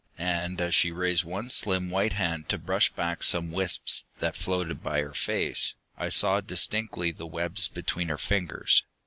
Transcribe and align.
And 0.17 0.59
as 0.59 0.73
she 0.73 0.91
raised 0.91 1.23
one 1.25 1.47
slim 1.49 1.91
white 1.91 2.13
hand 2.13 2.49
to 2.49 2.57
brush 2.57 2.91
back 2.91 3.21
some 3.21 3.51
wisps 3.51 4.05
that 4.17 4.35
floated 4.35 4.81
by 4.81 4.99
her 5.01 5.13
face, 5.13 5.75
I 5.95 6.09
saw 6.09 6.41
distinctly 6.41 7.11
the 7.11 7.27
webs 7.27 7.67
between 7.67 8.07
her 8.07 8.17
fingers. 8.17 8.81